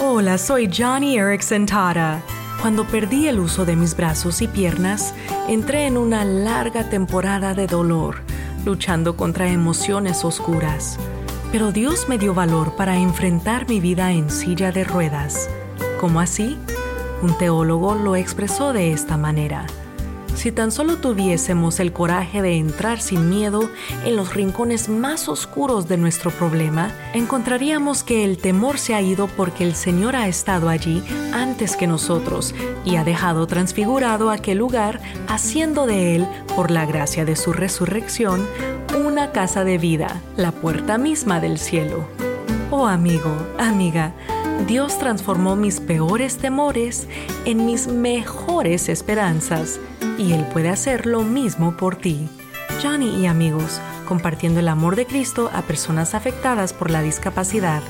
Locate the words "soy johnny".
0.38-1.16